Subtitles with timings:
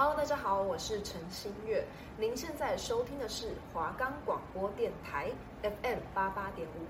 [0.00, 1.84] Hello，大家好，我是陈新月。
[2.16, 5.28] 您现在收听的是华冈广播电台
[5.60, 6.86] FM 八八点五。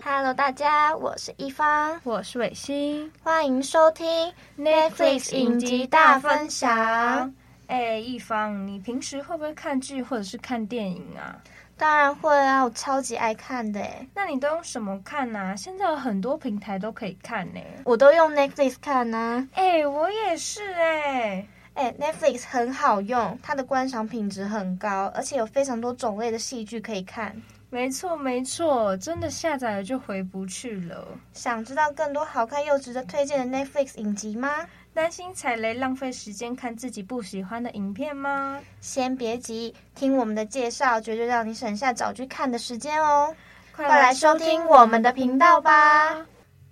[0.00, 7.34] Hello，大家，我是一方，我是伟星，欢迎收听 Netflix 影集大分享。
[7.70, 11.40] 哎，一方，你平时会不会看剧或者是看电影啊？
[11.76, 13.80] 当然会啊，我超级爱看的。
[14.12, 15.56] 那你都用什么看呢？
[15.56, 17.60] 现在有很多平台都可以看呢。
[17.84, 19.48] 我都用 Netflix 看呢。
[19.54, 21.46] 哎，我也是哎。
[21.74, 27.40] 哎，Netflix 很好用，它的观赏品质很高，而且有非常多种类的戏剧可以看。
[27.70, 31.06] 没错没错，真的下载了就回不去了。
[31.32, 34.66] 想知道更多好看又值得推荐的 Netflix 影集吗？
[34.92, 38.60] 担心踩雷浪费时间看自己不喜欢的影片吗？
[38.80, 43.34] 先别急，听我们的介绍，绝对让你省下找剧看的时间哦！
[43.72, 46.26] 快来收听我们的频道吧！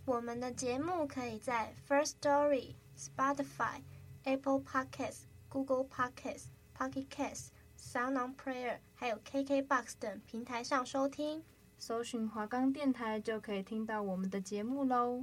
[0.05, 3.81] 我们的节目可以在 First Story、Spotify、
[4.25, 6.47] Apple Podcasts、Google Podcasts、
[6.77, 11.43] Pocket Casts、Sound On Player 还有 KKBox 等平台上收听，
[11.79, 15.23] 搜寻华冈电台就可以听到我们的节目喽。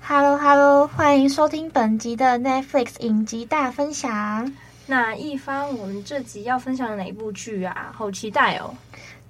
[0.00, 4.54] Hello，Hello，hello, 欢迎收听本集的 Netflix 影集大分享。
[4.86, 7.92] 那一方，我们这集要分享哪一部剧啊？
[7.94, 8.74] 好期待哦！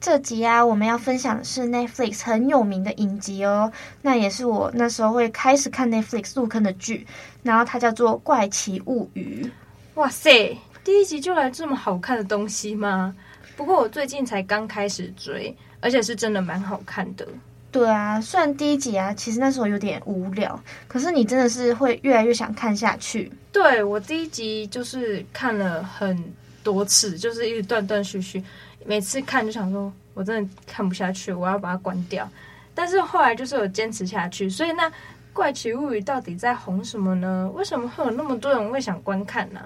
[0.02, 3.72] 这集啊，我们要分享的是 Netflix 很有名的影集哦。
[4.02, 7.06] 那也是我那时候会开始看 Netflix 入坑的剧，
[7.44, 9.44] 然后它叫做《怪奇物语》。
[9.94, 13.14] 哇塞，第一集就来这么好看的东西吗？
[13.56, 17.24] 不过我最近才刚开始追，而且是真的蛮好看的。
[17.70, 23.30] 对啊，虽然第一集啊，其实那时候有点无聊，可是你真的是会越来越想看下去。
[23.52, 26.20] 对，我第一集就是看了很
[26.64, 28.42] 多次，就是一直断断续续，
[28.86, 32.28] 每次看就想说，我真的看不下去，我要把它关掉。
[32.74, 34.88] 但是后来就是有坚持下去，所以那
[35.32, 37.50] 《怪奇物语》到底在红什么呢？
[37.54, 39.60] 为什么会有那么多人会想观看呢？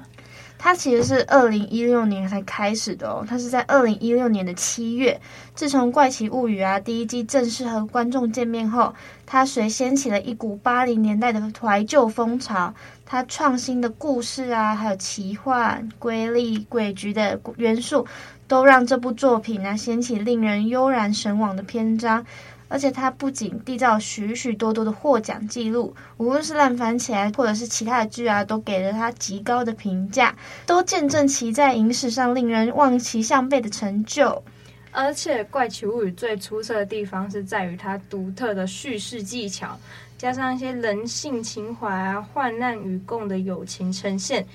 [0.59, 5.21] 它其实是二零一六年才开始的哦，它是在二零一六年的七月。
[5.55, 8.95] 自从《怪奇物语》啊第一季正式和观众见面后，
[9.25, 12.73] 它随掀起了一股八零年代的怀旧风潮。
[13.05, 18.05] 它创新的故事啊，还有奇幻、瑰丽、诡谲的元素，
[18.49, 22.27] 都让这部作品呢掀起令人悠然神往的篇章。
[22.69, 30.35] 而且它不仅缔造许许多多的获奖记录，无论是烂番茄或者是其他的剧啊，都给了它极高的评价，
[30.67, 34.43] 都见证其在影史上令人望其项背的成就。
[34.91, 39.79] 而且《怪奇物语》最出色的地方是在于它独特的叙事技巧，
[40.17, 44.47] 加上一些人性情怀啊、患难与共的友情呈现，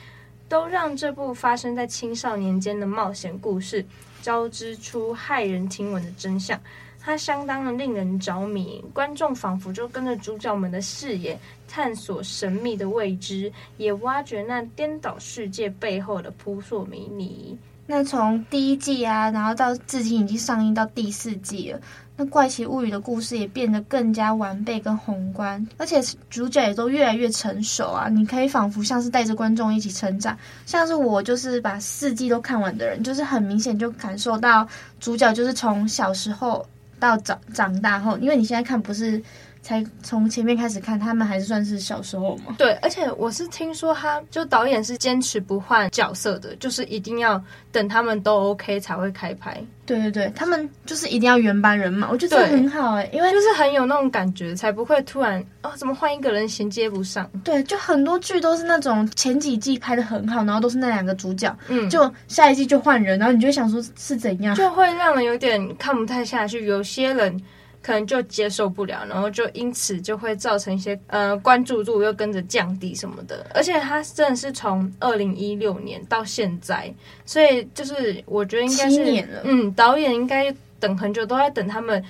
[0.49, 3.85] 都让这部发生在青少年间的冒险故事
[4.23, 6.59] 交织出骇人听闻的真相。
[7.03, 17.57] 它相当的令人着迷，观众仿佛就跟着主角们的视野，探索神秘的未知，也挖掘那颠倒世界背后的扑朔迷离。
[17.87, 21.81] 那从第一季啊，然后到至今已经上映到第四季了，
[22.15, 28.07] 那《怪奇物语》的故事也变得更加完备跟宏观，而且主角也都越来越成熟啊！
[28.07, 30.37] 你可以仿佛像是带着观众一起成长，
[30.67, 34.65] 像是我就是把四季都看完的人，就是很明显就感受到
[34.99, 36.63] 主角就是从小时候。
[37.01, 39.21] 到长长大后，因为你现在看不是
[39.61, 42.55] 才从前面开始看，他们还是算是小时候嘛。
[42.57, 47.41] 对，而且我是听说他就导演是坚持不换角色的，就是一定要
[47.71, 49.63] 等他们都 OK 才会开拍。
[49.85, 57.29] 对对对，他们就是一定要原班人马，我觉得这很好哎、欸，因为就是很有那种感觉，才不会突然哦怎么换一个人衔接不上。
[57.43, 66.65] 对，就很多剧都是那种前几季拍的很好，然后都是那两个主角，嗯，就下一季就换人，然后你就会想说是怎样，就会让人有点看不太下去。
[66.65, 67.39] 有些人。
[67.81, 73.45] 可能就接受不了，然后就因此就会造成一些呃关注度又跟着降低什么的。
[73.53, 76.93] 而且他真的是从二零一六年到现在，
[77.25, 79.41] 所以就是我觉得应该是年了。
[79.45, 82.03] 嗯，导演应该等很久，都在等他们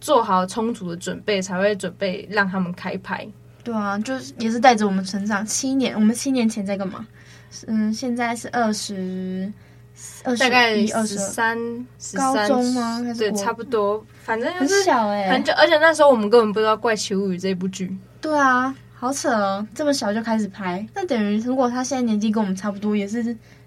[0.00, 3.26] 做好充足的准备，才会准备让他们开拍。
[3.62, 5.94] 对啊，就是也是带着我们成长七年。
[5.94, 7.06] 我们七年前在干嘛？
[7.66, 9.50] 嗯，现在是二十。
[10.38, 11.56] 大概二十三，
[12.14, 13.00] 高中吗？
[13.18, 15.52] 对，差不多，反正就是很小哎，很久。
[15.56, 17.96] 而且那时候我们根本不知道《怪奇物语》这部剧。
[18.20, 23.22] 对啊，好扯哦，这么小就开始拍，那等于如果他现在年纪跟我们差不多，也是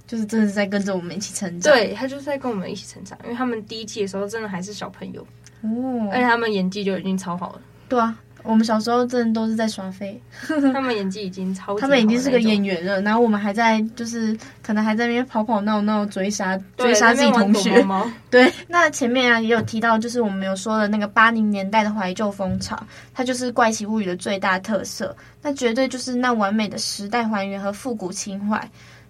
[0.08, 1.74] 就是真的是在跟着我们一起成长。
[1.74, 5.22] 对，他就是在跟我们一起成长，因为他们第一季的时候真的还是小朋友
[5.62, 7.62] 哦，而且他们演技就已经超好了。
[7.88, 10.20] 对啊，我们小时候真的都是在耍废，
[10.74, 17.86] 他们演技已经超级，他们已经是个演员了，然后我们还在就是可能还在那边跑跑闹闹追杀追杀自己同学。
[18.32, 22.82] 对，那前面啊也有提到，就是我们有说的那个八零年代的怀旧风潮，
[23.14, 28.70] 它就是《怪奇物语》的最大特色，那绝对就是那完美的时代还原和复古情怀。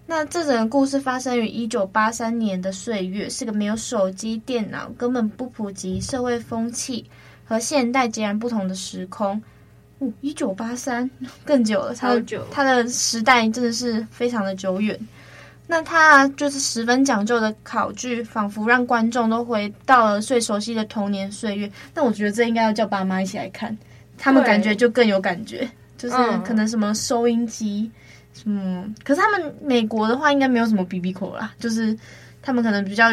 [0.09, 7.05] 那这整个故事发生于一九八三年的岁月，是个没有手机、电脑、根本不普及、社会风气
[7.47, 9.41] 和现代截然不同的时空。
[9.99, 11.09] 哦，一九八三
[11.43, 14.99] 更久了，它的它的时代真的是非常的久远。
[15.69, 21.69] 那它就是十分讲究的考据，仿佛让观众都回到了最熟悉的童年岁月。
[21.93, 23.77] 那我觉得这应该要叫爸妈一起来看，
[24.17, 26.15] 他们感觉就更有感觉，就是
[26.45, 27.91] 可能什么收音机。
[28.45, 31.97] 嗯，可是他们美国的话应该没有什么 BB Call 啦，就是
[32.41, 33.09] 他们可能比较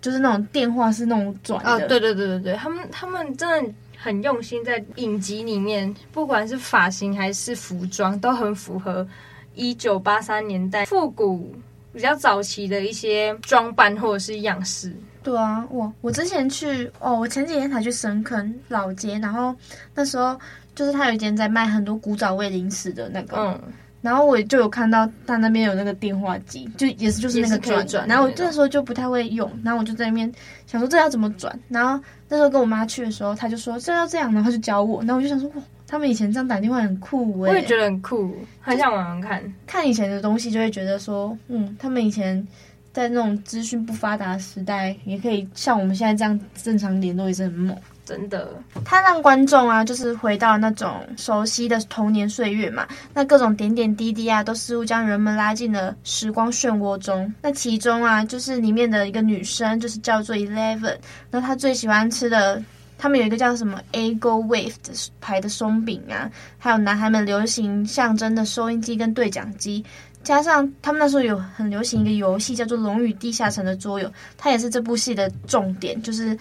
[0.00, 1.70] 就是那种电话是那种转的。
[1.70, 9.06] 哦，对对对对对，他们他们真的很用心，在影集里面，不管是发型还是服装，都很符合
[9.54, 11.52] 一九八三年代复古
[11.92, 14.94] 比较早期的一些装扮或者是样式。
[15.22, 19.54] 对啊，我我之前去哦，我前几天才去深坑老街，然后
[19.94, 20.38] 那时候
[20.74, 23.36] 就是他有一间在卖很多古早味零食的那个。
[23.36, 23.60] 嗯
[24.00, 28.06] 然后我就有看到他那边有那个电话机，就也是就是那个转转。
[28.06, 30.32] 然后我这时候就不太会用，然后我就在那边
[30.66, 31.58] 想说这要怎么转。
[31.68, 35.00] 然后那时候跟我妈去的时候，她就说这要这样，然后就教我。
[35.00, 39.42] 然后我就想说哇，他们以前这样打电话很酷哎，我也觉得很酷，很想玩玩看。
[39.66, 42.46] 看以前的东西就会觉得说，嗯，他们以前
[42.92, 47.76] 在那种资讯不发达的时代，也可以像我们现在这样正常联络，也是很猛。
[48.08, 48.48] 真的，
[48.86, 52.88] 他让观众啊，就是回到那种熟悉的童年岁月嘛。
[53.12, 57.30] 那各种点点滴滴啊，都似乎将人们拉进了时光漩涡中。
[57.42, 60.96] 那其中啊，就是里面的一个女生，就是叫做 Eleven。
[61.30, 62.62] 那她最喜欢吃的，
[62.96, 69.84] 他们有一个叫什么 Eggo Wave 的牌的松饼啊，还有男孩们流行象征的收音机跟对讲机，
[70.22, 76.34] 加上他们那时候有很流行一个游戏叫做《龙与地下城》的桌游，它也是这部戏的重点，就是。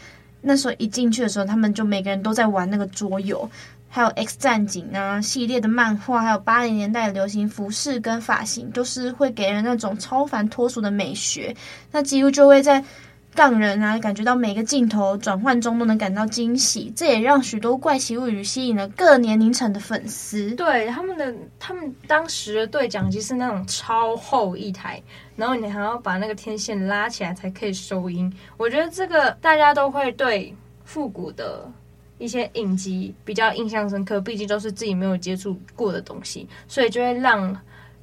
[0.48, 3.48] 那时候一进去的时候，他们就每个人都在玩那个桌游，
[3.90, 11.56] 还有 X 战警啊系列的漫画，还有八零年代的流行服饰跟发型，都是会给人那种超凡脱俗的美学。
[11.92, 12.84] 那几乎就会在。
[13.38, 20.56] 让人啊感觉到每个镜头转换中都能感到惊喜，这也让许多怪奇物语吸引了各年龄层的粉丝。
[20.56, 25.00] 对他们的，他们当时的对讲机是那种超厚一台，
[25.36, 28.34] 然后你还要把那个天线拉起来才可以收音。
[28.58, 30.52] 我觉得这个大家都会对
[30.84, 31.72] 复古的
[32.18, 37.56] 一些影集比较印象深刻，毕竟都是自己没有接触过的东西，所以就会让。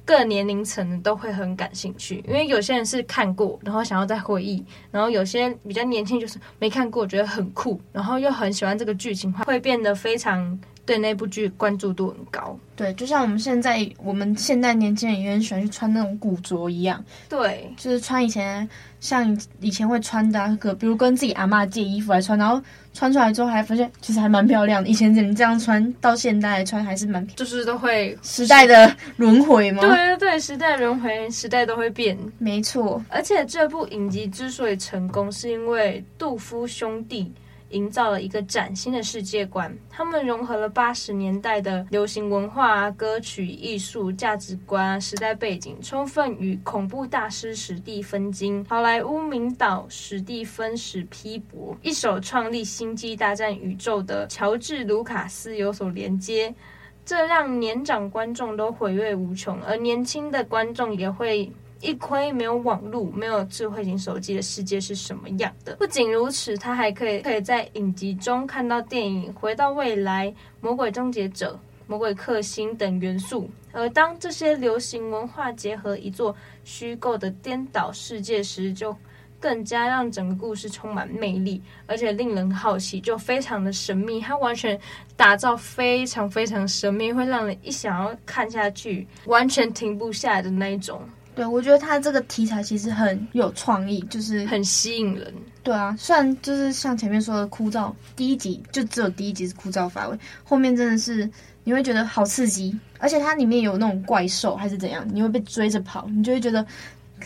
[0.05, 12.55] 各年龄层都会很感兴趣，因为有些人是看过，然后想要再回忆，然后有些比较年轻就是没看过，觉得很酷，然后又很喜欢这个剧情，会变得非常对那部剧关注度很高。
[12.75, 17.03] 对，就像我们现在，我们现在年轻人也很喜欢去穿那种古着一样。
[17.27, 18.67] 对，就是穿以前
[19.05, 22.59] 像以前会穿的，啊，比如跟自己阿嬷借衣服来穿，然后
[22.91, 24.89] 穿出来之后还发现其实还蛮漂亮的。
[24.89, 29.81] 以前只能这样穿到现代穿还是蛮，就是都会时代的轮回吗？
[29.81, 32.99] 对对对，时代轮回，时代都会变，没错。
[33.09, 37.31] 而且这部影集之所以成功，是因为杜夫兄弟。
[37.75, 56.55] 营造了一个崭新的世界观，他们融合了八十年代的流行文化、歌曲、艺术、价值观、时代背景，充分与恐怖大师史蒂芬金、好莱坞名导史蒂芬史匹柏一手创立《星际大战》宇宙的乔治·卢卡斯有所连接，
[57.03, 61.51] 这让年长观众都回味无穷，而年轻的观众也会。
[61.85, 65.75] 一窥没有网络、没有智慧型手机的世界是什么样的？
[65.75, 70.27] 不仅如此，他还可以可以在影集中看到电影《回到未来》
[70.61, 71.51] 《魔鬼终结者》
[71.85, 73.47] 《魔鬼克星》等元素。
[73.71, 78.95] 而当这些流行文化结合一座虚构的颠倒世界时，就
[79.39, 84.19] 更加让整个故事充满魅力，而且令人好奇，就非常的神秘。
[84.19, 84.79] 它完全
[85.15, 90.99] 打造非常非常神秘，会让人一想要看下去，完全停不下来的那一种。
[91.35, 95.33] 对，我觉得他这个题材其实很有创意，就是很吸引人。
[95.63, 101.29] 对啊，虽然就是像前面说的枯燥，第一集就只有第一集是枯燥乏味，后面真的是
[101.63, 106.65] 你会觉得好刺激，而且它里面有那种怪兽还是怎样，你会被追着跑，你就会觉得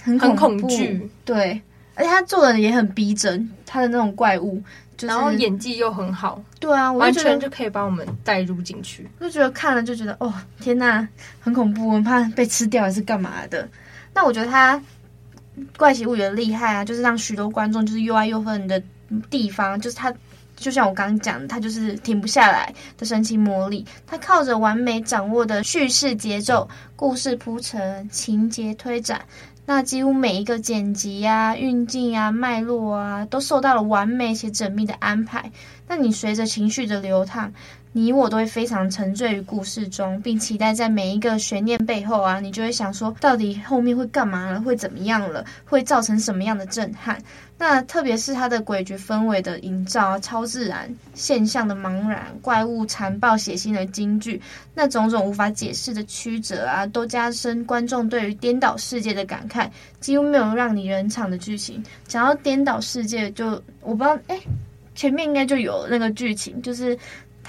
[0.01, 0.41] 很恐怖。
[0.47, 1.09] 很恐惧。
[1.23, 1.61] 对，
[1.93, 4.59] 而且他做的也很逼真，他的那种怪物，
[4.97, 6.41] 就是，然后演技又很好。
[6.59, 11.07] 对啊，完全就可以把我们带入进去，就觉得看了就觉得哦，天呐，
[11.41, 13.67] 很恐怖，我很怕被吃掉还是干嘛的。
[14.13, 14.77] 那我觉得他
[15.77, 18.81] 《怪奇物语》的厉害啊，就是让许多观众就是又爱又恨的
[19.29, 20.13] 地方，就是他
[20.55, 23.85] 就像我刚刚讲的，他就是停不下来的神奇魔力。
[24.05, 29.21] 他靠着完美掌握的叙事节奏、故事铺陈、情节推展，
[29.65, 35.51] 那几乎每一个剪辑啊、运镜啊、脉络啊，都受到了完美且缜密的安排。
[35.87, 37.53] 那你随着情绪的流淌。
[37.91, 44.62] 你我都会非常沉醉于故事中，并期待在每一个悬念背后啊，你就会想说，到底后面会干嘛了？
[44.62, 45.43] 会怎么样了？
[45.65, 47.19] 会造成什么样的震撼？
[47.58, 54.39] 那特别是它的诡谲氛围的营造啊，超自然现象的茫然，怪物残暴血腥的惊惧，
[54.75, 59.67] 那种种无法解释的曲折啊，都加深观众对于颠倒世界的感慨。
[60.00, 61.84] 几乎没有让你冷场的剧情。
[62.08, 64.39] 讲到颠倒世界就，就我不知道，哎，
[64.93, 66.96] 前面应该就有那个剧情，就是。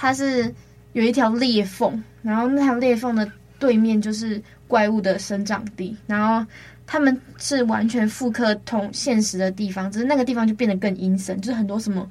[0.00, 0.50] 它是
[0.94, 6.42] 有一条裂缝，然后那条裂缝的对面就是怪物的生长地，然后
[6.86, 12.10] 他们是完全复刻同现实的地方，只是那个地方就变得更阴森，就是很多什么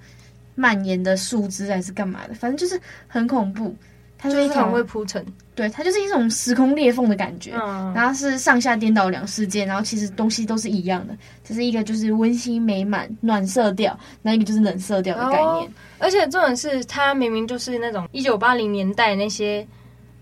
[0.54, 3.76] 蔓延的树枝还是干嘛的，反正就是很恐怖。
[4.20, 5.26] 它是一条会铺成，
[5.60, 11.14] 对，它就是一种时空裂缝的感觉，嗯、然后是上下颠倒两世界，然后其实东西都是一样的，
[11.44, 15.46] 只是一个就是温馨美满暖色调，那一个就是冷色调的概念。
[15.46, 19.68] 哦、而且重点是，它明明就是那种一九八零年代那些。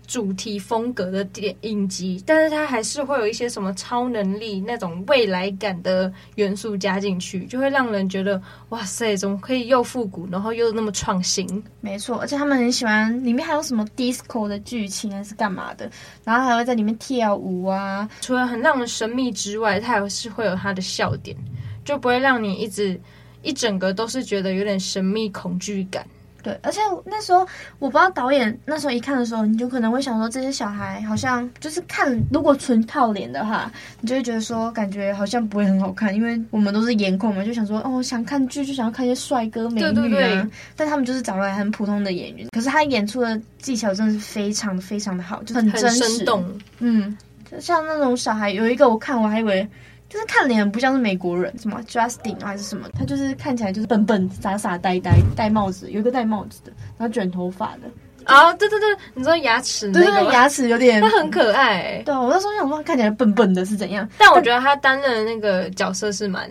[0.08, 11.62] 主题风格的电影集，但是它还是会有一些什么超能力那种未来感的元素加进去，就会让人觉得哇塞，怎么可以又复古，然后又那么创新？
[11.82, 15.90] 没错，而且他们很喜欢里面还有什么 disco 的剧情还是干嘛的，
[16.24, 18.08] 然后还会在里面跳舞啊。
[18.22, 21.36] 除了很让人神秘之外，它还是会有它的笑点，
[21.84, 22.98] 就不会让你一直
[23.42, 26.06] 一整个都是觉得有点神秘恐惧感。
[26.42, 27.40] 对，而且那时候
[27.80, 39.92] 我不知道导演那时候一看的时候，你就可能会想说，这些小孩好像就是看，如果纯靠脸的话，你就会觉得说，感觉好像不会很好看，因为我们都是颜控嘛，就想说，哦，想看剧就想要看一些帅哥美女啊。
[39.92, 40.46] 对对对。
[40.76, 46.04] 但他们就是找来很普通的演员，可是他演出的技巧真的是非常非常的好，就很真实。
[46.04, 46.60] 很生动。
[46.78, 47.18] 嗯，
[47.50, 49.68] 就像那种小孩，有一个我看我还以为。
[50.08, 57.82] 就是看脸不像是美国人，什么 Justin 还是什么，他就是看起来就是笨笨、傻傻呆呆，戴帽子，有一个戴帽子的，然后卷头发的。
[58.24, 60.06] 啊，对对对，你知道牙齿那个？
[60.06, 62.02] 对，牙齿有点，他很可爱、欸。
[62.04, 64.08] 对，我那时候想说看起来笨笨的，是怎样？
[64.18, 66.50] 但我觉得他担任的那个角色是蛮，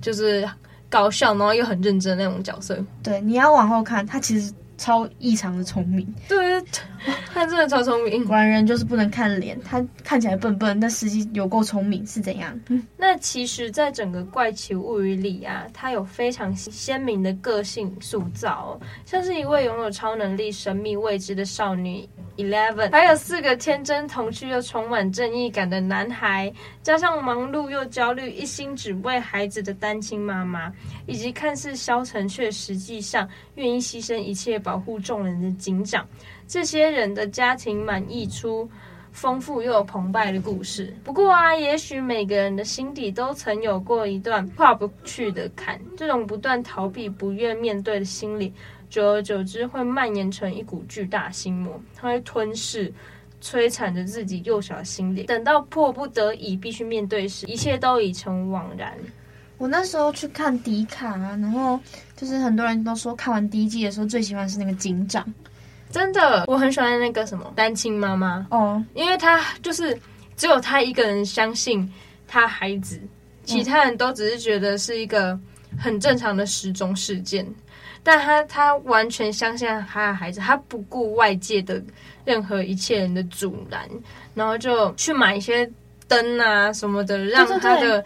[0.00, 0.48] 就是
[0.90, 2.78] 搞笑，然后又很认真的那种角色。
[3.02, 4.52] 对，你要往后看，他其实。
[4.78, 6.64] 超异常的聪明，对，
[7.34, 8.24] 他真的超聪明。
[8.24, 12.58] 果然人就是不能看脸，他看起来笨笨，但实际有够聪明，是怎样？
[12.68, 26.52] 嗯，那其实，在整个《怪奇物语》里啊，他有非常鲜明的个性塑造，像是一位拥有超能力、神秘未知的少女 Eleven，还有四个天真童趣又充满正义感的男孩，
[26.84, 30.72] 加上忙碌又焦虑、一心只为孩子的单亲妈妈，
[31.06, 34.56] 以及看似消沉却实际上愿意牺牲一切。
[34.68, 36.06] 保护众人的警长，
[36.46, 38.68] 这些人的家庭满溢出
[39.12, 40.94] 丰富又有澎湃的故事。
[41.02, 48.52] 不过啊，也许每个人的心底都曾有过一段跨不去的坎，这种不断逃避、不愿面对的心理，
[48.90, 52.92] 久而久之会蔓延成一股巨大心魔，它会吞噬、
[53.40, 55.24] 摧残着自己幼小的心灵。
[55.24, 58.92] 等到迫不得已必须面对时，一切都已成枉然。
[59.58, 61.78] 我那时候去看迪卡，然后
[62.16, 65.26] 就是很多人都说看完第一季的时候最喜欢是那个警长，
[65.90, 68.46] 真的，我很喜欢那个什么单亲妈妈。
[68.50, 69.98] 哦，因为她就是
[70.36, 71.92] 只有她一个人相信
[72.28, 73.00] 她孩子，
[73.44, 75.36] 其他人都只是觉得是一个
[75.76, 77.44] 很正常的失踪事件，
[78.04, 81.82] 但他他完全相信他的孩子，他不顾外界的
[82.24, 83.88] 任何一切人的阻拦，
[84.34, 85.68] 然后就去买一些
[86.06, 88.04] 灯啊什么的，让他的。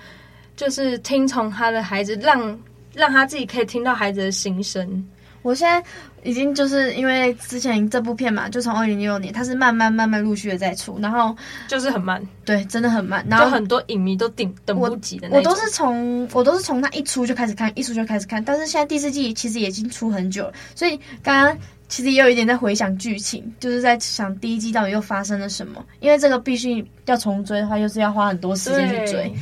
[0.56, 2.58] 就是听从他的孩子，让
[2.94, 5.06] 让他自己可以听到孩子的心声。
[5.42, 5.82] 我现在
[6.22, 15.50] 已经就是因为之前这部片嘛，就从二零一六年，它是慢慢慢慢陆续的在出，然后就是很慢，对，真的很慢，然后很多影迷都顶等不及的那种。
[15.50, 29.34] 我都是从我都是从它一出就开始看，一出就开始看，但是现在第四季其实已经出很久了，所以刚刚其实也有一点在回想剧情，就是在想第一季到底又发生了什么，因为这个必须要重追的话，又是要花很多时间去追。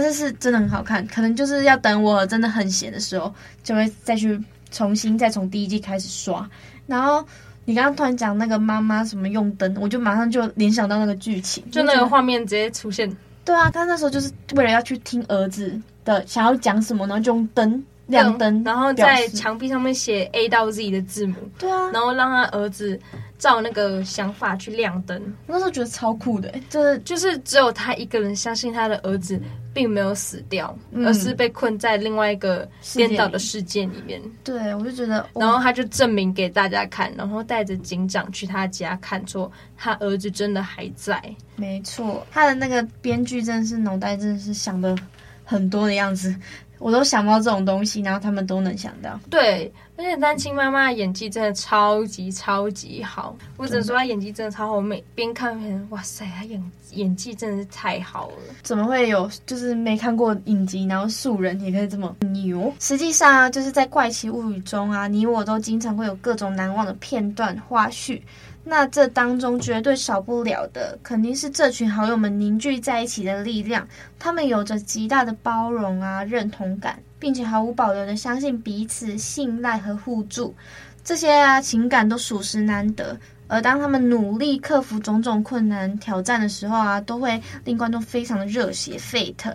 [0.00, 4.40] 但是是真的很好看，可能就是要等我真的很闲的时候，就会再去
[4.70, 6.48] 重新再从第一季开始刷。
[6.86, 7.24] 然后
[7.64, 13.10] 你刚刚突然讲那个妈妈什么用灯，我就马上就联想到那个剧情，就那个画面直接出现。
[13.44, 21.34] 对啊，他那时候就是为了要去听儿子的想要讲什么，然后就用灯亮灯，然后在墙壁上面写 A 到 Z 的字母。
[21.58, 22.96] 对啊，然后让他儿子
[23.38, 25.20] 照那个想法去亮灯。
[25.46, 29.40] 我那时候觉得超酷的，就是就是只有他一个人相信他的儿子
[29.72, 34.20] 并没有死掉，嗯、而是被困在另外一个颠倒的世界里面。
[34.42, 41.22] 对，我就觉得，然后他就证明给大家看，然后带着警长去他家看，说他儿子真的还在。
[41.56, 44.96] 没错，他的那个编剧真的是脑袋真的是想的
[45.44, 46.34] 很多的样子。
[46.78, 49.18] 我都想到这种东西，然后他们都能想到。
[49.28, 54.76] 对，而且单亲妈妈的演技真的超级超级好，我只能说她演技真的超好。
[54.76, 58.34] 我每边看边，哇塞，她演演技真的是太好了。
[58.62, 62.72] 怎么会有就是没看过影集，然后素人也可以这么牛？
[62.78, 68.20] 实际上啊，就是在《怪奇物语》中啊，你我都经常会有各种难忘的片段花絮。
[68.68, 73.88] 那这当中绝对少不了的，肯定是这群好友们凝聚在一起的力量。
[74.18, 80.54] 他们有着极大的包容啊、认同感，并且毫无保留的相信彼此、信赖和互助。
[81.02, 83.16] 这些啊情感都属实难得。
[83.46, 89.50] 而当他们努力克服种种困难挑战的时候啊，都会令观众非常的热血沸腾。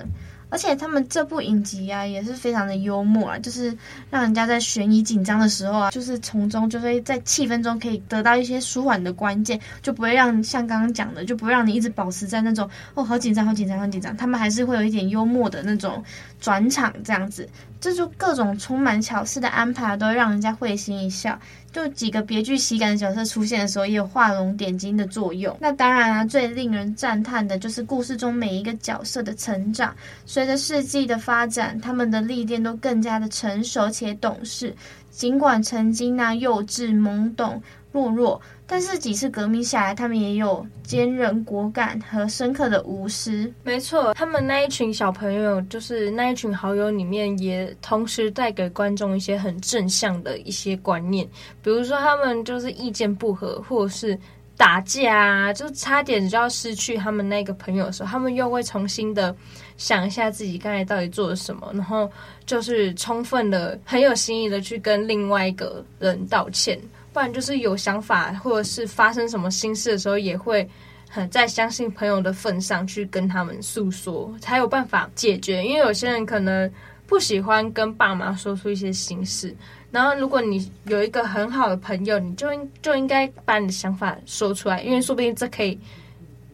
[0.54, 3.76] 而且他们这部影集啊，也是非常的幽默啊，就是
[4.12, 14.16] 让人家在悬疑紧张的时候啊，就是从中就会在气氛中可以得到一些舒缓的关键，就不会让像刚刚讲的，就不会让你一直保持在那种哦好紧张、好紧张、好紧张。
[14.16, 16.04] 他们还是会有一点幽默的那种
[16.40, 17.50] 转场这样子，
[17.84, 21.38] 这就各种充满巧思的安排都会让人家会心一笑。
[21.70, 25.54] 就几个别具喜感的角色出现的时候，也有画龙点睛的作用。
[25.60, 29.94] 那当然啊，最令人赞叹的就是故事中每一个角色的成长。
[30.26, 34.74] 随着世纪的发展，他们的历练都更加的成熟且懂事。
[35.12, 37.62] 尽管曾经那幼稚、懵懂、
[37.92, 38.42] 懦弱。
[38.66, 43.52] 但是几次革命下来，他们也有坚韧果敢和深刻的无私。
[43.64, 51.28] 没错，他们那一群小朋友，就是那一群好友里面，也同时带给观众一些很正向的一些观念。
[51.62, 54.18] 比如说，他们就是意见不合，或者是
[54.56, 59.36] 打架啊，就差点就要失去他们那个朋友的时候，他们又会重新的
[59.78, 62.10] 想一下自己刚才到底做了什么，然后
[62.46, 66.80] 就是充分的、很有心意的去跟另外一个人道歉。
[67.14, 70.68] 不然就是有想法，或者是发生什么心事的时候，也会
[71.08, 75.64] 很在相信朋友的份上去跟他们诉说，才有办法解决。
[75.64, 76.70] 因为有些人可能
[77.06, 79.56] 不喜欢跟爸妈说出一些心事，
[79.92, 85.78] 然后如果你有一个很好的朋友，你就应就应该把你的想法说出来，因为说不定这可以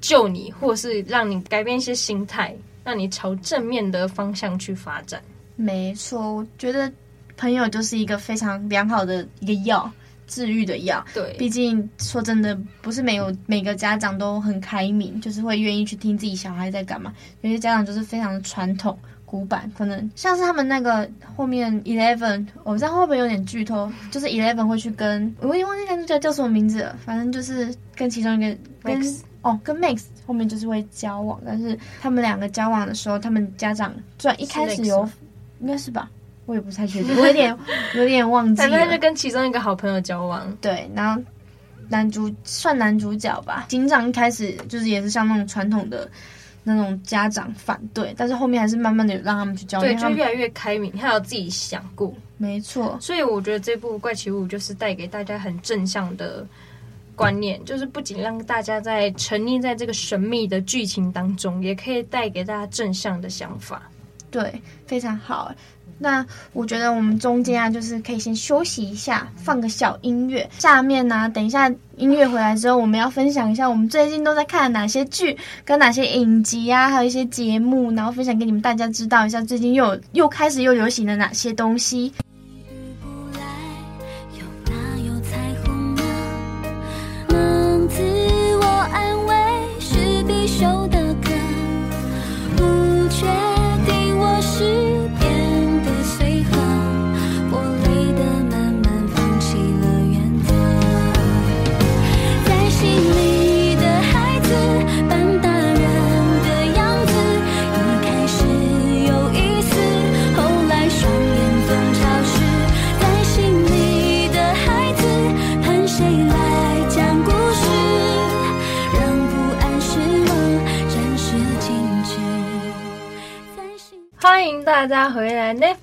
[0.01, 2.53] 救你，或者是让你改变一些心态，
[2.83, 5.21] 让你朝正面的方向去发展。
[5.55, 6.91] 没错，我觉得
[7.37, 9.89] 朋友就是一个非常良好的一个药。
[10.29, 17.11] 治愈的药，对，毕竟说真的，不是没有每个家长都很开明，就是会愿意去听自己小孩在干嘛。
[17.41, 29.01] 有些家长就是非常的传统、古板，可能像是他们那个后面 Eleven，我不知道会不会有点剧透，就是 Eleven 会去跟，我也忘记男主角叫什么名字了，反正就是跟其中一个跟
[29.41, 35.09] 哦，跟 Max 后面就是会交往，但是他们两个交往的时候，他们家长虽然一开始有，
[35.59, 36.09] 应该是吧。
[36.49, 37.55] 我也不太确定，我有点
[37.93, 38.67] 有点忘记了。
[38.67, 40.51] 反正他就跟其中一个好朋友交往。
[40.59, 41.21] 对，然后
[41.89, 43.67] 男主算男主角吧。
[43.69, 46.09] 警长一开始就是也是像那种传统的
[46.63, 49.87] 那种家长反对，但是后面还是慢慢的让他们去交往。
[49.87, 52.11] 对，就越来越开明，他有自己想过。
[52.37, 56.43] 没错，所以我觉得这部《怪奇物语》就是带给大家很正向的
[57.15, 63.83] 观念，就是不仅让大家在沉溺在这个神秘的剧情当中，也可以带给大家正向的想法。
[64.31, 65.53] 对，非常好。
[65.99, 70.49] 那我觉得我们中间啊，就是可以先休息一下，放个小音乐。
[70.57, 82.13] 下面呢、等一下音乐回来之后，我们要分享一下我们最近都在看哪些剧，跟哪些影集啊，还有一些节目，然后分享给你们大家知道一下，最近又有又开始又流行的哪些东西。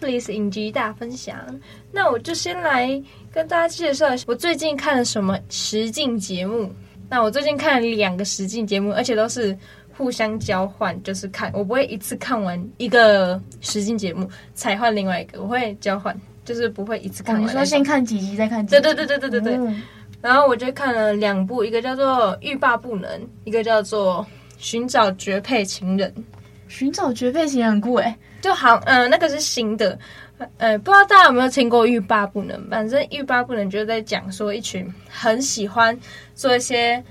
[0.07, 1.37] ，Netflix 影集大分享。
[1.93, 6.73] 那我就先来跟大家介绍我最近看了什么实境节目。
[7.09, 9.57] 那我最近看了两个实境节目，而且都是
[9.97, 17.45] 互相交换，就是看我不会一次看完一个实境节目才换另外一个，我会交换，就是不会一次看完。
[17.45, 18.81] 哦，你说先看几集再看几集？
[18.81, 19.57] 对对对对对对对。
[19.57, 19.83] 嗯
[20.23, 26.13] 然后我就看了两部，一个叫做《欲罢不能》，一个叫做《寻找绝配情人》。
[26.67, 29.99] 寻找绝配情人很酷诶，就好，嗯、那个是新的，
[30.59, 32.57] 呃，不知道大家有没有听过《欲罢不能》？
[32.71, 35.99] 反正《欲罢不能》就是在讲说一群很喜欢
[36.37, 37.03] 做一些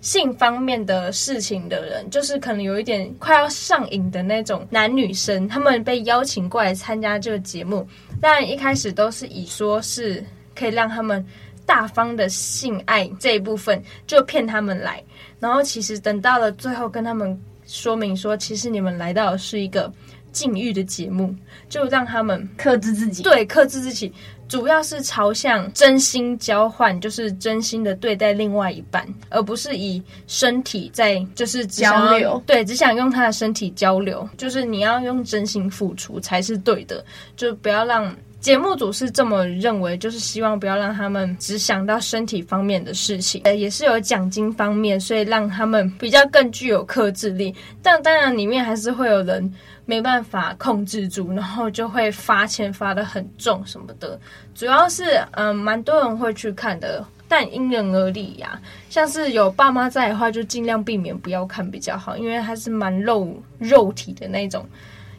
[0.00, 7.84] 性方面的事情的人，就是可能有一点快要上瘾的那种男女生，他们被邀请过来参加这个节目，
[8.20, 11.26] 但一开始都是以说是可以让他们
[11.66, 15.02] 大方的性爱这一部分，就骗他们来，
[15.40, 17.36] 然后其实等到了最后跟他们。
[17.66, 19.90] 说明说，其实你们来到的是一个
[20.34, 21.34] 禁欲的节目，
[21.70, 23.22] 就让他们克制自己。
[23.22, 24.12] 对，克制自己，
[24.46, 32.42] 主要是朝向真心交换，就是真心的对待另外一半，而不是以身体在就是交流。
[32.44, 37.02] 对，只想用他的身体交流，就是你要用真心付出才是对的，
[37.36, 38.14] 就不要让。
[38.44, 47.54] 节目组是这么认为，就是希望不要让他们只想到身体方面的事情，也是有奖金方面，所以让他们比较更具有克制力。
[47.82, 49.50] 但当然，里面还是会有人
[49.86, 54.20] 没办法控制住，然后就会罚钱罚的很重什么的。
[54.54, 58.60] 主要是，嗯，蛮多人会去看的，但因人而异呀。
[58.90, 64.68] 像是有爸妈在的话，就尽量避免不要看比较好，因为它是蛮露肉体的那种，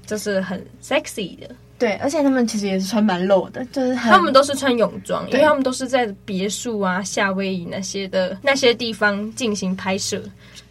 [0.05, 1.49] 就是很 sexy 的。
[1.77, 10.23] 对，而且他们其实也是穿蛮露的，就是他们都是穿泳装，因为他们都是在别墅啊、夏威夷那些的那些地方进行拍摄，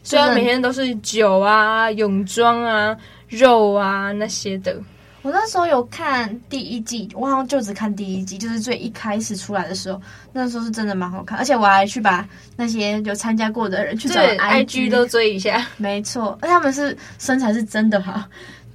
[0.02, 2.96] 所以每天都是酒啊、泳装啊、
[3.28, 4.80] 肉啊那些的。
[5.20, 10.00] 我那时候有看第一季，我好像就只看第一季，就是最一开始出来的时候，
[10.32, 18.22] 那时候是真的蛮好看，而且我还去把那些有参加过的人去找 IG 都追一下，没错，而且他们是身材是真的好。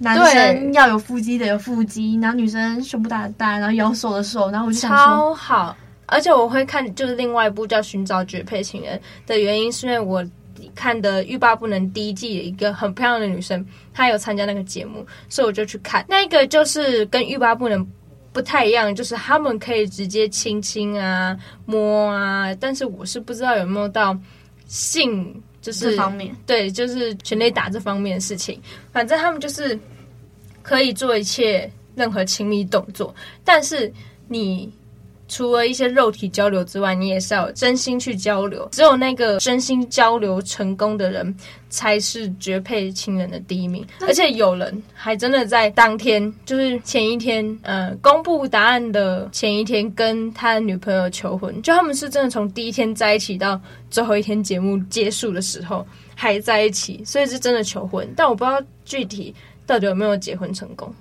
[0.02, 5.78] 男生要有腹肌的有腹肌，然后女生胸部大的大，然后腰瘦的瘦，然后我就想说超好。
[6.06, 10.26] 而且我会看，就是另外一部叫《寻找绝配情人》的原因，是因为我
[10.74, 16.04] 看的《欲罢不能》第一季的一个很漂亮的女生，她有参加那个节目，所以我就去看。
[16.08, 17.86] 那个就是跟《欲罢不能》
[18.32, 24.18] 不太一样，就是他们可以直接亲亲啊、摸啊，但是我是不知道有没有到
[24.66, 25.44] 性。
[25.62, 28.62] 就是方面，对，就是全力打这方面的事情。
[28.92, 29.78] 反正他们就是
[30.62, 33.92] 可以做一切任何亲密动作，但是
[34.28, 34.72] 你
[35.30, 38.68] 除了一些肉体交流之外，你也是要有真心去交流。
[38.72, 41.34] 只有那个真心交流成功的人，
[41.70, 43.86] 才是绝配亲人的第一名。
[44.02, 51.62] 而且有人还真的在当天，就是前一天，呃，公布答案的前一天，跟他的女朋友求婚。
[51.62, 53.62] 就他们是真的从第一天在一起到
[53.92, 58.12] 最后一天节目结束的时候还在一起，所以是真的求婚。
[58.16, 59.34] 但我不知道具体
[59.68, 60.92] 到底有没有结婚成功。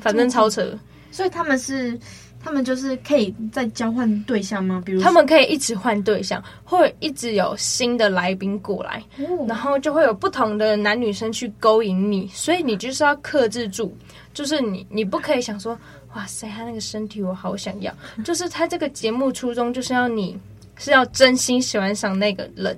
[0.00, 0.72] 反正超扯。
[1.10, 1.98] 所以他们是。
[2.44, 4.82] 他们就是可以再交换对象吗？
[4.84, 13.94] 比如他们可以一直换对象，会一直有新的来宾过来，哦，然后就会有不同的男女生去勾引你，所以你就是要克制住，
[14.34, 15.78] 就是你你不可以想说，
[16.14, 20.36] 哇塞，他那个身体我好想要，就是他这个节目初衷就是要你
[20.76, 22.76] 是要真心喜欢上那个人，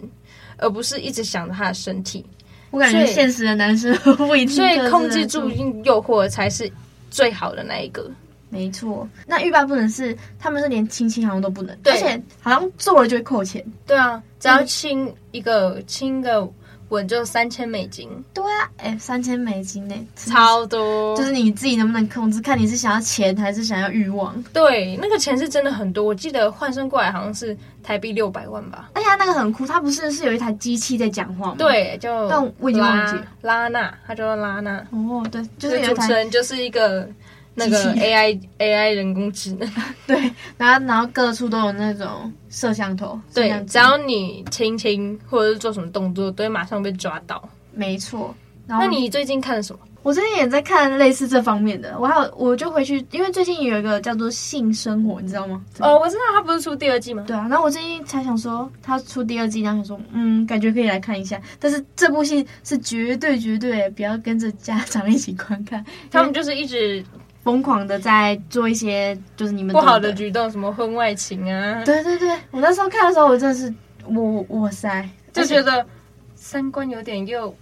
[0.59, 2.25] 而不是一直想着他的身体。
[2.71, 5.49] 我感觉现实的男生 不一定，所以控制住
[5.85, 6.71] 诱惑才是
[7.09, 8.11] 最好的那一个。
[8.55, 13.65] 没错，那欲罢不能是他们是连亲亲好像都不能，而且好像做了就会扣钱。
[13.85, 16.49] 对啊，只要亲一个亲个
[16.91, 18.09] 吻就三千美金。
[18.33, 21.17] 对啊，哎，三千美金呢，超多。
[21.17, 24.41] 就是你自己能不能控制，看你是想要钱还是想要欲望。
[24.53, 28.89] 对，那个钱是真的很多，我记得换算过来好像是台币六百万吧。
[28.95, 31.57] 而且他那个很酷，他不是是有一台机器在讲话吗？
[31.59, 34.79] 对，就但我已经忘记拉娜，他叫拉娜。
[34.93, 37.09] 哦，对，就是主持人就是一个。
[37.55, 39.71] 那个 AI AI 人工智能，
[40.07, 40.17] 对，
[40.57, 47.49] 然后然后各处都有那种摄像头，对，只要你亲亲或者是做什么动作，都会马上被抓到。
[47.73, 48.35] 没错。
[48.67, 49.79] 那你最近看了什么？
[50.03, 55.63] 我最近也在看类似这方面的，我还有我就回去，因为最近有一个叫做性生活，你知道吗？
[55.81, 57.25] 哦，我知道，他不是出第二季吗？
[57.27, 67.05] 对啊，然后我最近才想说他出第二季，然后想说嗯，感觉可以来看一下，但是这部戏是绝对绝对不要跟着家长一起观看，他们就是一直。
[67.45, 71.85] 疯狂的在做一些就是你们不好的举动，什么婚外情啊？
[71.85, 73.73] 对对对，我那时候看的时候，我真的是
[74.07, 75.87] 我哇塞，就觉得
[76.35, 77.55] 三观有点又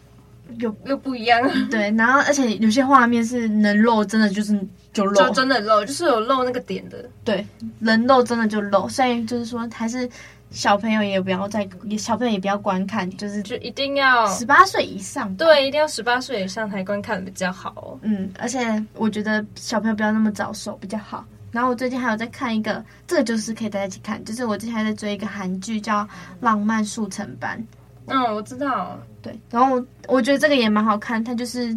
[0.59, 1.43] 又又不一样。
[1.69, 4.59] 对，然后而且有些画面是能露，真的就是
[4.93, 7.05] 就露，就真的露，就是有露那个点的。
[7.25, 7.47] 对，
[7.81, 10.09] 能露真的就露，所以就是说还是。
[10.53, 11.67] 小朋友也不要再，
[11.99, 15.35] 小朋友也不要观看，就是就一定要十八岁以上。
[15.37, 17.99] 对，一定要十八岁以上才观看比较好。
[18.03, 18.61] 嗯，而且
[18.95, 26.05] 我觉得小朋友不要那么早熟比较好，然后我最近还有在看一个，这个就是可以大家一起看，就是我之前还在追一个韩剧叫
[26.41, 27.59] 《浪漫速成班》。
[28.07, 28.99] 嗯，我知道。
[29.23, 31.75] 对，然后我我觉得这个也蛮好看，它就是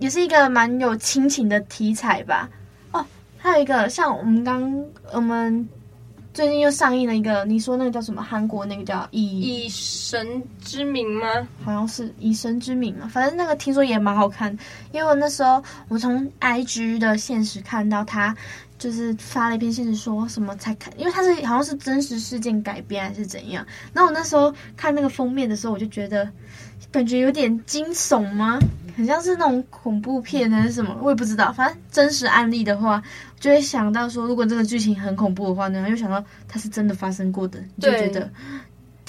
[0.00, 2.50] 也是一个蛮有亲情的题材吧。
[2.90, 3.06] 哦，
[3.38, 5.68] 还有一个像我们刚我们。
[6.34, 8.22] 最近又上映了一个，你说那个叫什么？
[8.22, 11.46] 韩国那个叫《以以神之名》吗？
[11.62, 14.50] 好像是《以神之名》啊，反正那个听说也蛮好看。
[14.92, 18.34] 因为我那时候我从 IG 的现实看到他，
[18.78, 23.66] 就是发了一篇现实说什么才看，因为他是好像是真实事件改编还是怎样。
[23.92, 26.26] 然后我那时候看那个封面的时候，我就觉得
[26.90, 28.58] 感觉有点惊悚吗？
[28.94, 31.52] 很像是那种恐怖片还是什么，我也不知道。
[31.52, 33.02] 反正真实案例的话，
[33.42, 38.30] 就会想到说，如果这个剧情很恐怖的话呢，又想到它是真的发生过的，就觉得，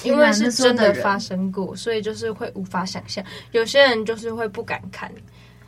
[0.02, 3.24] 因为是真的发生过，所以就是会无法想象。
[3.52, 5.08] 有些人就是会不敢看。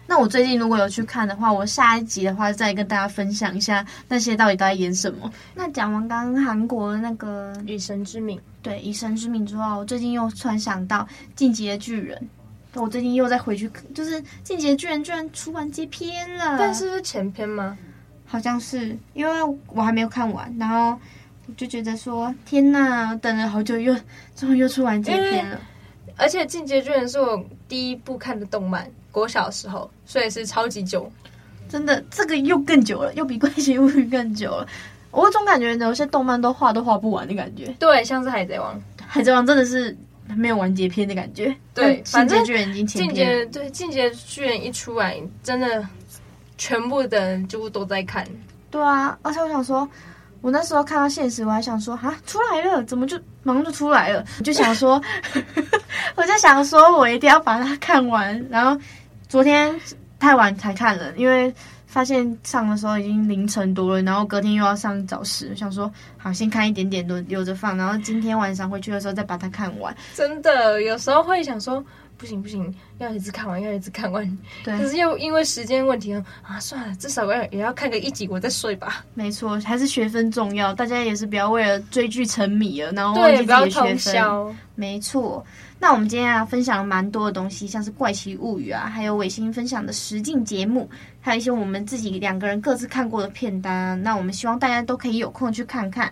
[0.04, 5.30] 那我最近如果有去看的话，我下一集的话再跟大家分享一下那些到底都在演什么。
[5.54, 11.02] 那讲完刚刚韩国的那个《以神之名》，对《以神之名》之后，我最近又突然想到
[11.36, 12.18] 《进击的巨人》。
[12.80, 17.78] 我最近又再回去，就是《进击的巨人》居然出完结篇了，但是是前篇吗？
[18.26, 20.98] 好像是，因为我还没有看完，然后
[21.46, 24.00] 我就觉得说，天哪，等了好久又，又
[24.34, 25.60] 终于又出完结篇了。
[26.16, 31.10] 而且《进击的巨人》是我第一部看的动漫，国小的时候，所以是超级久。
[31.68, 34.66] 真的，这个又更久了，又比《怪奇物语》更久了。
[35.10, 37.74] 我总感觉有些动漫都画都画不完的感觉。
[37.78, 38.74] 对，像是《海贼王》，
[39.06, 39.96] 《海贼王》真的是。
[40.36, 45.88] 没有完结篇的感觉，对，反正进阶巨人已经前篇，对，进阶巨人一出来，真的
[46.58, 48.26] 全部的人几乎都在看。
[48.70, 49.88] 对啊，而且我想说，
[50.40, 54.24] 我那时候看到现实，我还想说，啊，出来了，怎么就马上就出来了？
[54.38, 55.00] 我就想说，
[56.16, 58.46] 我就想说我一定要把它看完。
[58.50, 58.80] 然后
[59.28, 59.74] 昨天
[60.18, 61.52] 太晚才看了，因为。
[61.86, 69.96] 发现上的时候已经凌晨多了，然后隔天又要上早市，想说好先看一点点都留着放，然后今天晚上回去的时候再把它看完。
[70.12, 71.82] 真的，有时候会想说
[72.18, 74.38] 不行不行，要一直看完，要一直看完。
[74.64, 79.04] 对，可是又因为时间问题啊，算了，至少要也要看个一集，我再睡吧。
[79.14, 84.56] 没错，还是学分重要，大家也是不要为了追剧沉迷了，然后忘记自己的学分。
[84.74, 85.44] 没错。
[85.78, 90.88] 那我们今天啊，分享了蛮多的东西，像是怪奇物语啊，还有伟星分享的实境节目，
[91.20, 94.02] 还有一些我们自己两个人各自看过的片单。
[94.02, 96.10] 那我们希望大家都可以有空去看看。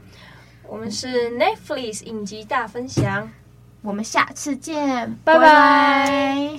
[0.66, 3.26] 我们是 Netflix 影集大分享，
[3.85, 6.59] 我们下次见，拜拜。